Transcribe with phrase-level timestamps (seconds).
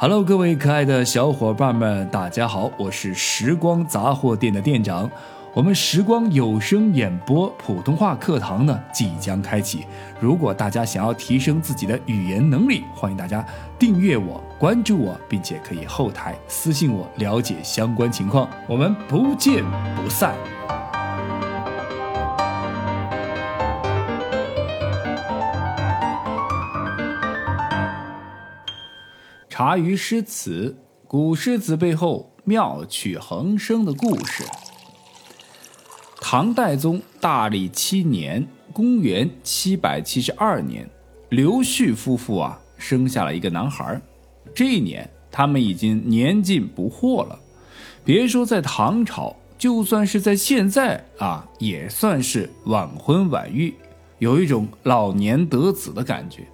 [0.00, 5.10] Hello，各位可爱的小伙伴们，大家好，我是时光杂货店的店长。
[5.52, 9.84] 我们时光有声演播普通话课堂呢即将开启。
[10.20, 13.44] 如果大家想要提升自己的语言能力，欢迎大家
[13.76, 18.48] 订阅我、关注我，并且可以后台私信我了解相关情况。
[18.68, 19.64] 我们不见
[19.96, 20.32] 不散。
[29.58, 30.76] 茶余诗词，
[31.08, 34.44] 古诗词背后妙趣横生的故事。
[36.20, 40.88] 唐代宗大历七年，公元七百七十二年，
[41.30, 44.00] 刘旭夫妇啊生下了一个男孩。
[44.54, 47.36] 这一年，他们已经年近不惑了。
[48.04, 53.74] 别说在唐朝，就算是在现在啊，也算是晚婚晚育，
[54.20, 56.46] 有一种老年得子的感觉。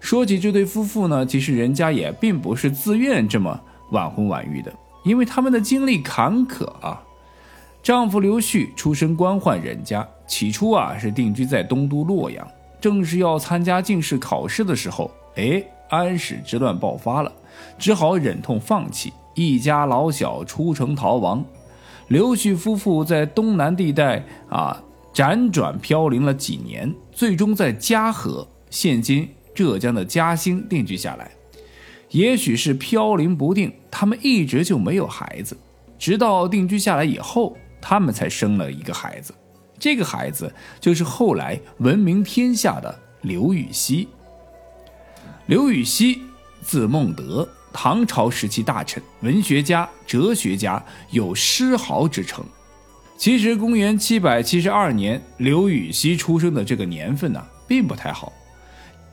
[0.00, 4.72] 说起这对夫妇呢，其实人家也并不是自愿这么晚婚晚育的，
[5.04, 7.00] 因为他们的经历坎坷啊。
[7.82, 12.46] 丈夫刘旭出身官宦人家，起初啊是定居在东都洛阳。
[12.80, 17.30] 正是要参加进士考试的时候，哎，安史之乱爆发了，
[17.78, 21.44] 只好忍痛放弃，一家老小出城逃亡。
[22.08, 24.82] 刘旭夫妇在东南地带啊
[25.14, 29.28] 辗转飘零了几年，最终在嘉禾（现今）。
[29.60, 31.30] 浙江的嘉兴定居下来，
[32.12, 35.54] 也许是飘零不定，他们一直就没有孩子。
[35.98, 39.34] 直到定居下来以后，他们才生了一个孩子。
[39.78, 40.50] 这个孩子
[40.80, 44.08] 就是后来闻名天下的刘禹锡。
[45.44, 46.22] 刘禹锡
[46.62, 52.42] 字孟德，唐朝时期大臣、文学家、哲学家，有诗豪之称。
[53.18, 58.32] 其实，公元七百七十二年，刘禹锡出生的这个年份呢，并不太好。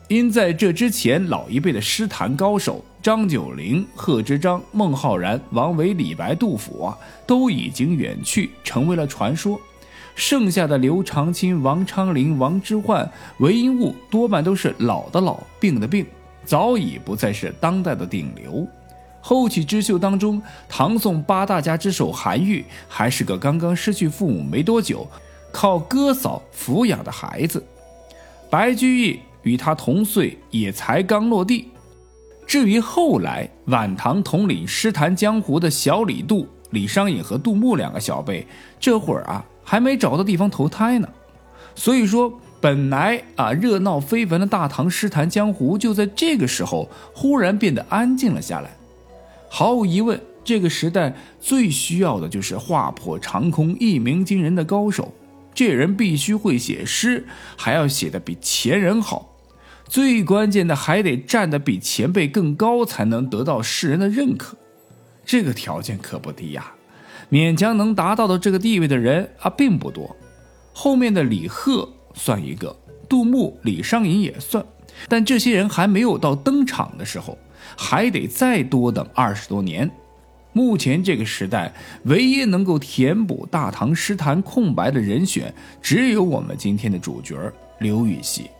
[0.08, 9.60] 因在这之前，老一辈的诗坛高手张九龄、贺知章、孟浩然、王维、李白、杜甫啊，都已经远去，成为了传说。
[10.14, 13.06] 剩下的刘长卿、王昌龄、王之涣、
[13.40, 16.06] 韦应物，多半都是老的老，病的病，
[16.42, 18.66] 早已不再是当代的顶流。
[19.20, 20.40] 后起之秀当中，
[20.70, 25.06] 唐宋八大家之首韩愈，还是个刚刚失去父母没多久，
[25.52, 27.62] 靠哥嫂抚养的孩子。
[28.48, 29.20] 白居易。
[29.42, 31.68] 与他同岁，也才刚落地。
[32.46, 38.46] 至于后来晚唐统领诗坛江湖的小李杜、李商隐和杜牧两个小辈，
[38.80, 41.08] 这会儿啊还没找到地方投胎呢。
[41.74, 48.70] 所以说，本来啊热闹非凡的大唐诗坛江湖，就在这个时候忽然变得安静了下来。
[49.50, 55.12] 毫无疑问，这个时代最需要的就是划破长空、一鸣惊人的高手。
[55.54, 57.26] 这人必须会写诗，
[57.56, 59.36] 还要写的比前人好，
[59.86, 64.56] 最关键的还得站得比前辈更高，才能得到世人的认可。
[65.24, 66.72] 这个条件可不低呀，
[67.30, 70.16] 勉强能达到的这个地位的人啊并不多。
[70.72, 72.74] 后面的李贺算一个，
[73.08, 74.64] 杜牧、李商隐也算，
[75.08, 77.36] 但这些人还没有到登场的时候，
[77.76, 79.90] 还得再多等二十多年。
[80.52, 81.72] 目前这个时代，
[82.04, 87.36] 唯一能够填补大唐诗坛空白的人选，只有我们今天的主角
[87.78, 88.50] 刘禹锡。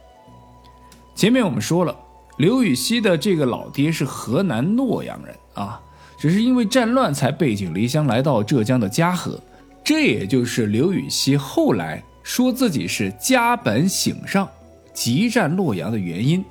[1.15, 1.97] 前面我们说了，
[2.37, 5.81] 刘禹锡的这个老爹是河南洛阳人啊，
[6.17, 9.41] 只是因为战乱才背井离乡来到浙江的嘉禾，
[9.83, 14.49] 这也就是刘禹锡后来说自己是家本省上，
[14.95, 16.45] 急战洛阳的原因。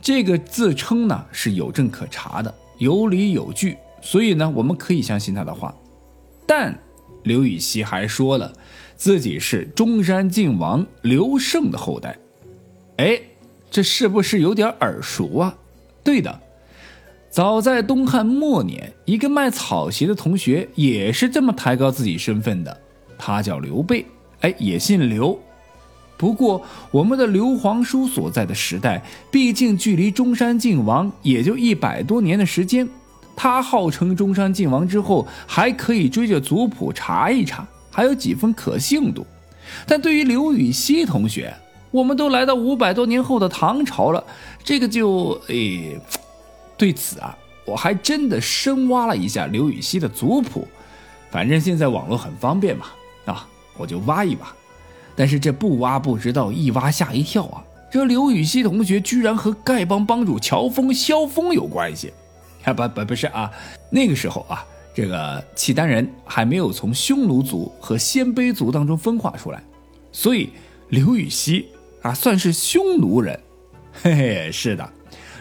[0.00, 3.76] 这个自称呢是有证可查的，有理有据。
[4.00, 5.74] 所以呢，我们可以相信他的话，
[6.46, 6.78] 但
[7.24, 8.52] 刘禹锡还说了
[8.96, 12.16] 自己是中山靖王刘胜的后代。
[12.96, 13.20] 哎，
[13.70, 15.54] 这是不是有点耳熟啊？
[16.02, 16.40] 对的，
[17.28, 22.80] 早在东汉末年，一个卖草鞋的同学也是这么抬高自己身份的。
[23.18, 24.06] 他叫刘备，
[24.40, 25.38] 哎，也姓刘。
[26.16, 32.88] 不过，我们的刘皇叔所在的时代，毕竟距离中山靖王也就一百多年的时间。
[33.40, 39.24] 他号称中山靖王之后，还可以追着族谱查一查，还有几分可信度。
[39.86, 41.54] 但对于刘禹锡同学，
[41.92, 44.24] 我们都来到五百多年后的唐朝了，
[44.64, 46.00] 这个就诶，
[46.76, 50.66] 对此啊，我还真的深挖了一下刘禹锡的族谱。
[51.30, 52.86] 反正现在网络很方便嘛，
[53.26, 53.46] 啊，
[53.76, 54.48] 我就挖一挖。
[55.14, 57.62] 但是这不挖不知道，一挖吓一跳啊！
[57.88, 62.12] 这刘禹锡同学居然和丐帮帮主乔峰、萧峰有关系。
[62.64, 63.50] 啊不不不是啊，
[63.90, 64.64] 那个时候啊，
[64.94, 69.62] 这个契丹人还没有从匈奴族和鲜卑族当中分化出来，
[70.12, 70.50] 所以
[70.88, 71.68] 刘禹锡
[72.02, 73.38] 啊算是匈奴人。
[74.02, 74.92] 嘿嘿，是的，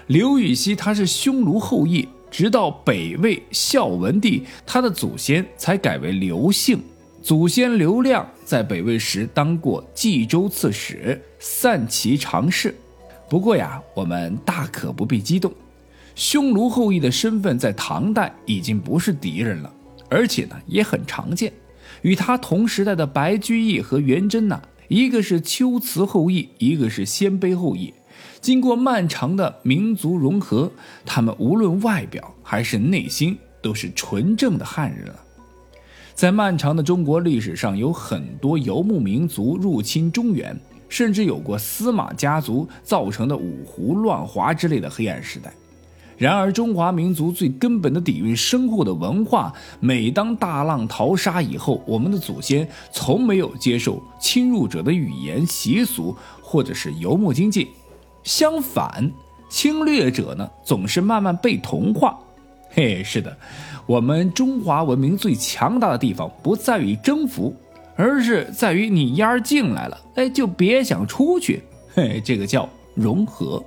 [0.07, 6.81] 刘禹锡他是匈奴后裔，直到北魏孝文帝，他的祖先才改为刘姓。
[7.21, 12.73] 祖先刘亮在北魏时当过冀州刺史、散骑常侍。
[13.29, 15.53] 不过呀，我们大可不必激动，
[16.17, 19.71] 匈奴后裔的身份在唐代已经不是敌人了，
[20.09, 21.53] 而且呢也很常见。
[22.01, 27.93] 与他同时代的白居易和元贞呐，一个是龟兹后裔，一个是鲜卑后裔。
[28.41, 30.71] 经过漫长的民族融合，
[31.05, 35.19] 他们无论外表还是内心都是纯正的汉人了。
[36.15, 40.59] 在漫长的中国历史上，有很多游牧民族入侵中原，
[40.89, 45.53] 甚至有过司马家族造成的五胡乱华之类的黑暗时代。
[46.17, 57.67] 然而，中华民族最根本的底蕴深厚的文化，每当大浪淘沙以后，我们的祖先从没有接受侵入者的语言习俗，或者是游牧经济。
[58.23, 59.11] 相反，
[59.47, 62.17] 侵略者呢总是慢慢被同化。
[62.71, 63.37] 嘿，是的，
[63.85, 67.55] 我们中华文明最强大的地方不在于征服，
[67.95, 71.61] 而是在于你丫进来了，哎，就别想出去。
[71.93, 73.63] 嘿，这个叫融合。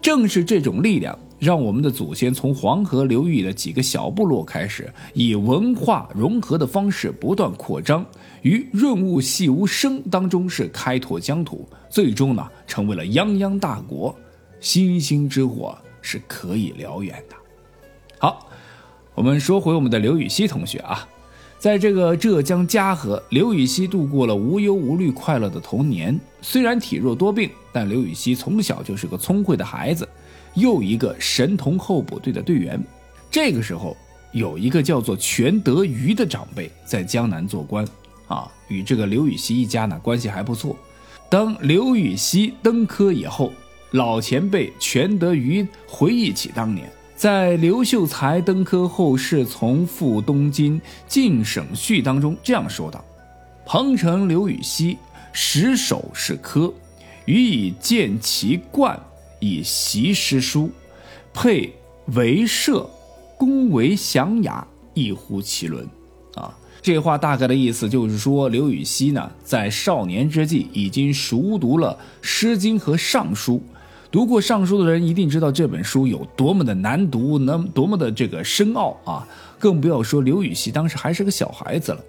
[0.00, 8.06] 正是这种力量，让我们的祖先从黄河流域的几个小部落开始，以文化融合的方式不断扩张，
[8.42, 11.68] 于润物细无声当中是开拓疆土。
[11.90, 14.16] 最终呢，成为了泱泱大国，
[14.60, 17.34] 星星之火是可以燎原的。
[18.20, 18.48] 好，
[19.12, 21.08] 我们说回我们的刘禹锡同学啊，
[21.58, 26.16] 在这个浙江嘉禾，刘禹锡度过了无忧无虑、快乐的童年。
[26.40, 30.08] 虽然体弱多病，但刘禹锡从小就是个聪慧的孩子，
[30.54, 32.82] 又一个神童候补队的队员。
[33.30, 33.96] 这个时候，
[34.32, 37.86] 有一个叫做全德瑜的长辈在江南做官，
[38.26, 40.76] 啊，与这个刘禹锡一家呢关系还不错。
[41.30, 43.52] 当刘禹锡登科以后，
[43.92, 53.02] 老前辈全德瑜回忆起当年，在刘秀才登科后侍从赴东京进省序当中这样说道
[53.64, 54.98] ：“彭城刘禹锡
[55.32, 56.72] 实首是科，
[57.24, 58.98] 予以见其冠，
[59.42, 60.70] 以习诗书，
[61.34, 61.74] 配
[62.14, 62.88] 为社，
[63.36, 65.84] 恭为祥雅，异乎其伦。”
[66.36, 66.56] 啊。
[66.80, 73.54] 这话大概的意思就是说，刘禹锡呢，在少年之际已经熟读了《诗经》和《尚书》。
[74.10, 79.26] 读过《尚书》的人一定知道这本书有多么的难读，能多么的这个深奥啊！
[79.58, 82.00] 更不要说刘禹锡当时还是个小孩子了。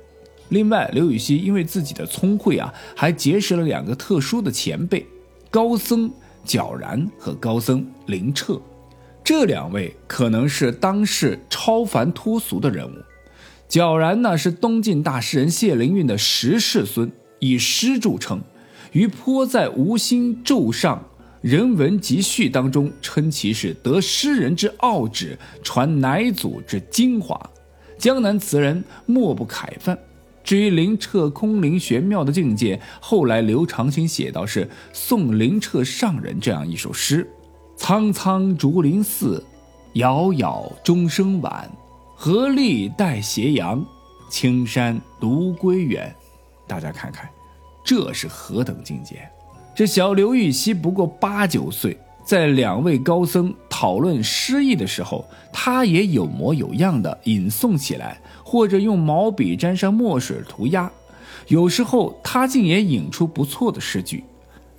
[0.50, 5.06] 另外，刘禹锡因为自己的聪慧啊，还结识了两个特殊的前辈：
[5.50, 6.12] 高僧
[6.45, 8.62] 皎然和高僧林彻。
[9.24, 12.95] 这两位可能是当世超凡脱俗的人物。
[13.69, 18.42] 皎然呢是东晋大诗人谢灵运的十世孙，以诗著称，
[18.92, 21.04] 于颇在吴兴咒上
[21.42, 27.50] 人文集序当中称其是得诗人之傲旨，传乃祖之精华，
[27.98, 29.98] 江南词人莫不慨叹。
[30.44, 37.28] 至于灵澈空灵玄妙的境界，后来刘长卿写到是送灵澈上人这样一首诗：
[37.78, 39.44] 苍苍竹林寺，
[39.94, 41.69] 杳杳钟声晚。
[42.16, 43.84] 何力带斜阳，
[44.30, 46.13] 青山独归远。
[46.68, 47.30] 大家看看，
[47.84, 49.28] 这是何等境界！
[49.75, 60.92] 这小刘禹锡不过八九岁，在两位高僧讨论诗意的时候，他也有模有样的吟诵起来，或者用毛笔沾上墨水涂鸦。
[61.48, 64.24] 有时候他竟也引出不错的诗句。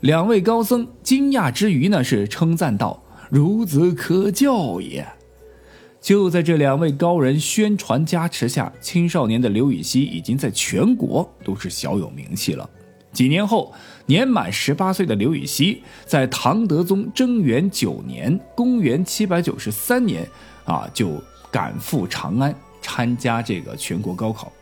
[0.01, 5.07] 两位高僧惊讶之余呢，是称赞道：“孺子可教也。”
[6.01, 12.69] 就在这两位高人宣传加持下，青少年的刘禹锡已经在全国都是小有名气了。
[13.15, 13.73] 几年后，
[14.07, 20.29] 年满十八岁的刘禹锡在唐德宗贞元九年（公元793年）
[20.67, 24.53] 啊，就赶赴长安参加这个全国高考。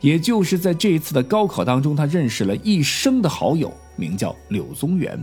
[0.00, 5.18] 也就是在这一次的高考当中，他认识了一生的好友，名叫柳宗元。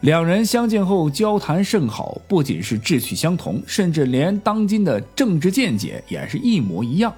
[0.00, 7.14] 两人相见后交谈甚好，不仅是志趣相同，甚至连当今的政治见解也是一模一样。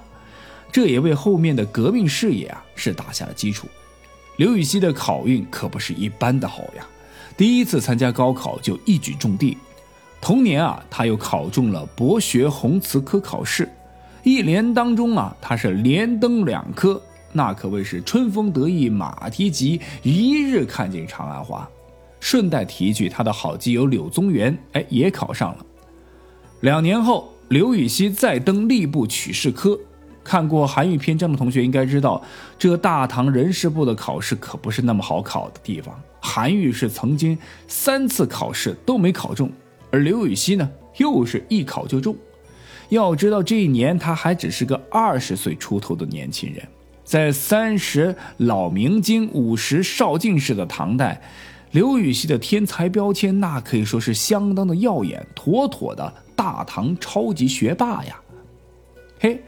[0.71, 3.67] 这也为后面的革命事业啊是打下了基础。
[4.37, 6.85] 刘禹锡的考运可不是一般的好呀，
[7.37, 9.57] 第一次参加高考就一举中第。
[10.19, 13.69] 同年啊，他又考中了博学弘词科考试，
[14.23, 17.01] 一年当中啊，他是连登两科，
[17.31, 21.69] 那可谓是春风得意马蹄疾，一日看尽长安花。
[22.19, 25.65] 顺带提一句，他的好基友柳宗元，哎，也考上了。
[26.61, 29.79] 两年后，刘禹锡再登吏部取士科。
[30.25, 32.21] 看过韩愈篇章的同学应该知道，
[32.57, 35.97] 这大唐人事部的考试可不是那么好考的地方。
[36.19, 39.51] 韩愈是曾经三次考试都没考中，
[39.91, 40.67] 而刘禹锡呢，
[40.97, 42.15] 又是一考就中。
[42.89, 46.67] 要知道，这一年他还只是个二十岁出头的年轻人，
[47.03, 51.21] 在三十老明经、五十少进士的唐代，
[51.71, 58.19] 刘禹锡的天才标签那可以说是相当的耀眼，妥妥的大唐超级学霸呀！
[59.19, 59.41] 嘿，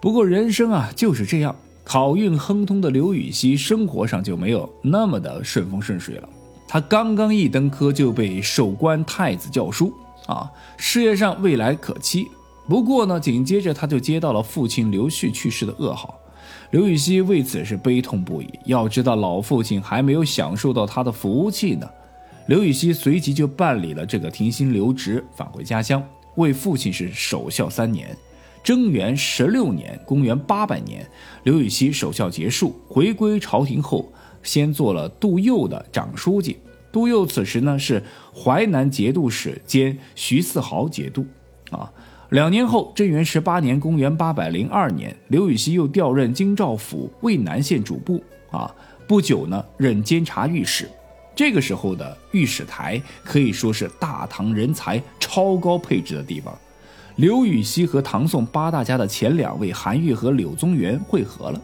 [0.00, 6.28] 不过人生啊就是这样，考运亨通的刘禹锡生活上就没有那么的顺风顺水了。
[6.68, 9.92] 他刚刚一登科就被授官太子教书
[10.26, 12.28] 啊，事业上未来可期。
[12.68, 16.14] 不过呢，紧接着他就接到了父亲刘旭去世的噩耗，
[16.70, 18.48] 刘禹锡为此是悲痛不已。
[18.66, 21.88] 要知道老父亲还没有享受到他的福气呢。
[22.46, 26.02] 刘禹锡随即就办理了这个停薪留职，返回家乡，
[26.36, 28.16] 为父亲是守孝三年。
[28.62, 31.08] 贞元十六年（公元八百年），
[31.44, 34.12] 刘禹锡守孝结束，回归朝廷后，
[34.42, 36.58] 先做了杜佑的长书记。
[36.90, 38.02] 杜佑此时呢是
[38.34, 41.26] 淮南节度使兼徐四豪节度，
[41.70, 41.90] 啊。
[42.30, 48.22] 两年后，贞元十八年（公元八百零二年），刘禹锡又调任京兆府渭南县主簿。
[48.50, 48.74] 啊，
[49.06, 50.88] 不久呢，任监察御史。
[51.34, 56.58] 这个时候的御史台可以说是大唐人才超高配置的地方。
[57.18, 61.60] 刘禹锡和唐宋八大家的前两位韩愈和柳宗元会合了。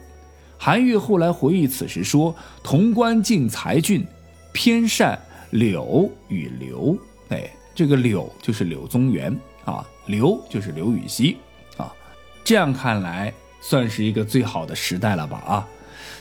[0.59, 2.35] 韩愈后来回忆此时说
[2.65, 4.05] ：“潼关尽才俊，
[4.53, 5.17] 偏善
[5.51, 6.99] 柳与刘。”
[7.31, 9.33] 哎，这个柳就是柳宗元。
[9.65, 11.37] 啊，刘就是刘禹锡
[11.77, 11.95] 啊，
[12.43, 15.39] 这样看来算是一个最好的时代了吧？
[15.47, 15.69] 啊，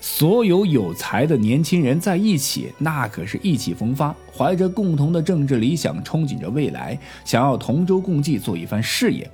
[0.04, 9.26] 所有有才的年轻人在一起，那可是意气风发，怀着共同的政治理想，憧憬着未来，想要同舟共济，做一番事业。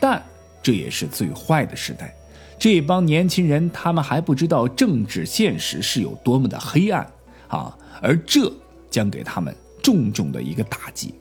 [0.00, 0.20] 但
[0.60, 2.12] 这也是最坏的时代，
[2.58, 7.08] 这帮年轻人他们还不知道政治现实是有多么的黑暗
[7.46, 8.52] 啊，而这
[8.90, 11.14] 将给他们重重的一个打击。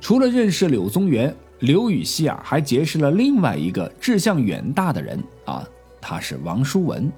[0.00, 5.62] 除了认识柳宗元，刘禹锡啊，还结识了另外一个志向远大的人啊，
[6.00, 7.12] 他是王叔文。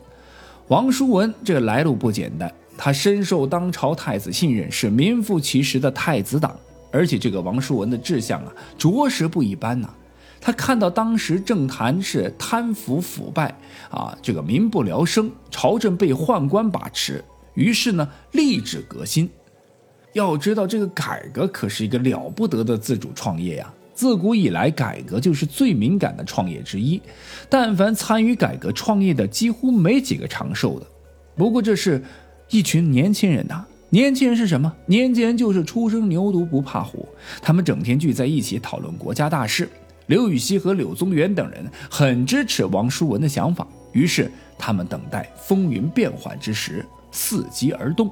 [0.71, 2.49] 王叔文这个来路不简单，
[2.79, 6.57] 他深受当朝太子信任，是名副其实的太子党。
[6.93, 9.93] 而且这个王叔文的志向啊，着实不一般呐。
[10.41, 13.53] 他看到当时政坛是贪腐腐败
[13.91, 17.25] 啊，这个民不聊生，朝政被宦官把持，
[17.55, 19.29] 于是呢，立志革新。
[20.13, 23.75] 要知道，这个改革可是一个了不得的自主创业呀！
[24.01, 26.99] 自古以来，改革就是最敏感的创业之一。
[27.51, 30.87] 但凡参与改革创业的，几乎没几个长寿的。
[31.37, 32.03] 不过，这是
[32.49, 33.63] 一群年轻人呐！
[33.91, 34.75] 年轻人是什么？
[34.87, 37.07] 年轻人就是初生牛犊不怕虎。
[37.43, 39.69] 他们整天聚在一起讨论国家大事。
[40.07, 48.11] 刘禹锡和柳宗元等人很支持王叔文的想法，于是他们等待风云变幻之时，伺机而动。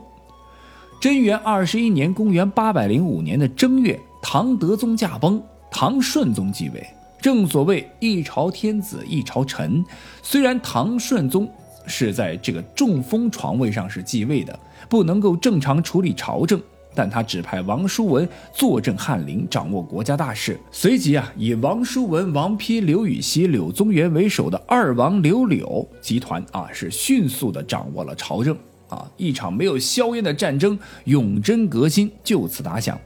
[1.00, 5.42] 贞元二十一年（公元八百零五年）的正月，唐德宗驾崩，
[5.80, 6.84] 唐顺宗继位。
[7.20, 9.80] 正所谓一朝天子一朝臣，
[10.24, 11.48] 虽然唐顺宗
[11.86, 14.58] 是在这个中风床位上是继位的，
[14.88, 16.60] 不能够正常处理朝政，
[16.96, 20.58] 但他指派王叔文坐镇翰林，掌握国家大事。
[20.72, 28.58] 随即啊，以王叔文、王丕、刘禹锡、柳宗元为首的二王刘柳集团啊，是迅速的掌握了朝政。
[28.88, 29.08] 啊！
[29.18, 32.98] 一场没有硝烟的战争，永贞革新就此打响。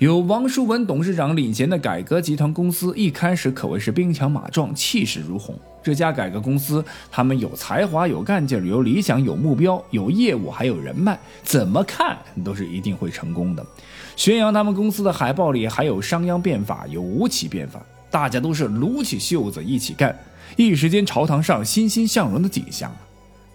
[0.00, 5.54] 由王叔文董事长领衔的改革集团公司，一开始可谓是兵强马壮，气势如虹。
[5.82, 13.62] 这家改革公司，他们有才华、有干劲、有理想、有目标、有业务，还有人脉，怎么看都是一定会成功的。
[14.16, 17.78] 宣扬他们公司的海报里还有商鞅变法，有吴起变法，
[18.10, 20.18] 大家都是撸起袖子一起干，
[20.56, 22.90] 一时间朝堂上欣欣向荣的景象。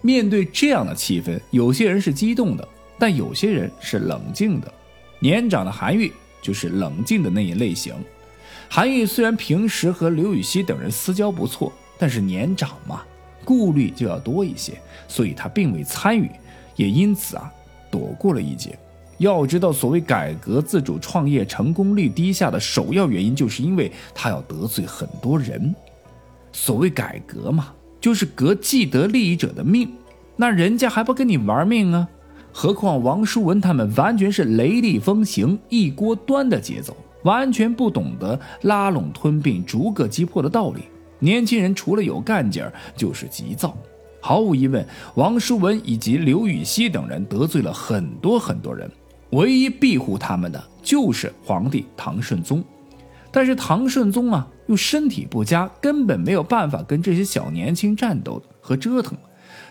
[0.00, 2.68] 面对这样的气氛，有些人是激动的，
[3.00, 4.72] 但有些人是冷静的。
[5.18, 6.12] 年长的韩愈
[6.46, 7.92] 就是冷静的那一类型。
[8.68, 13.02] 韩愈虽然平时和刘禹锡等人私交不错，但是年长嘛，
[13.44, 16.30] 顾虑就要多一些，所以他并未参与，
[16.76, 17.52] 也因此啊
[17.90, 18.78] 躲过了一劫。
[19.18, 25.74] 要知道，所谓改革自主创业成功率低下的首要原因，就是因为他要得罪很多人。
[26.52, 27.72] 所谓改革嘛。
[27.98, 29.90] 就是革既得利益者的命，
[30.36, 32.06] 那人家还不跟你玩命啊？
[32.58, 40.84] 何况王叔文他们完全是雷厉风行、一锅端的节奏，完全不懂得拉拢吞并、逐个击破的道理。
[41.18, 43.76] 年轻人除了有干劲儿，就是急躁。
[44.22, 44.82] 毫无疑问，
[45.16, 48.90] 王叔文以及刘禹锡等人得罪了很多很多人，
[49.32, 52.64] 唯一庇护他们的就是皇帝唐顺宗。
[53.30, 59.14] 但是唐顺宗啊，又身体不佳，根本没有办法跟这些小年轻战斗和折腾。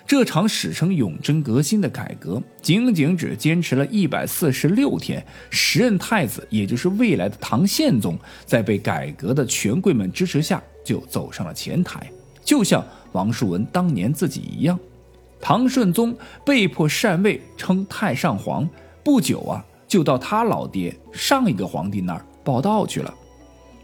[0.08, 12.08] 这场史称永贞革新的改革，仅仅只坚持了一百四十六天，时任太子，也就是未来的唐宪宗，在被改革的权贵们支持下，就走上了前台，
[12.44, 14.78] 就像王叔文当年自己一样。
[15.42, 18.68] 唐顺宗被迫禅位，称太上皇，
[19.04, 23.12] 不久啊，就到他老爹上一个皇帝那儿报道去了。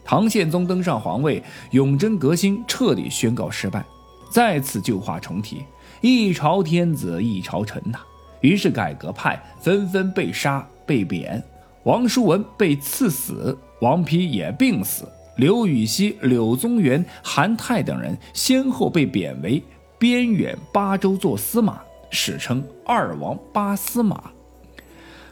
[0.05, 3.83] 唐宪宗登上皇位，永贞革新彻底宣告失败，
[4.31, 5.63] 再次旧话重提。
[6.01, 7.99] 一朝天子一朝臣呐，
[8.41, 11.41] 于是改革派纷纷被杀被贬，
[11.83, 19.61] 王叔文被赐死，王丕也病死，刘禹锡、柳宗元、韩泰等人先后被贬为
[19.99, 21.79] 边远八州做司马，
[22.09, 24.31] 史称二王八司马。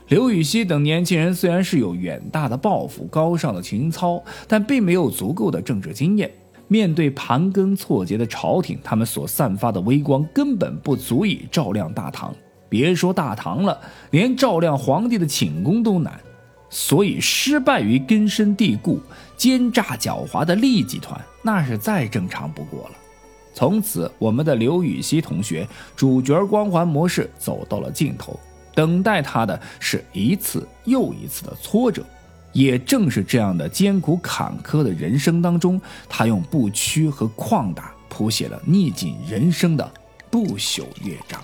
[0.09, 6.31] 刘禹锡等年轻人虽然是有远大的抱负、高尚的情操，但并没有足够的政治经验。
[6.69, 12.33] 面对盘根错节的朝廷，他们所散发的微光根本不足以照亮大唐。
[12.69, 13.77] 别说大唐了，
[14.11, 16.17] 连照亮皇帝的寝宫都难。
[16.69, 18.99] 所以，失败于根深蒂固、
[19.35, 22.91] 奸诈狡猾的利益集团，那是再正常不过了。
[23.55, 28.39] 从此，我们的刘禹锡同学主角光环模式走到了尽头，
[28.75, 32.05] 等待他的是一次又一次的挫折。
[32.51, 39.91] 也正是这样的艰苦坎坷的人生当中，他用不屈和旷达谱写了逆境人生的
[40.29, 41.41] 不朽乐章。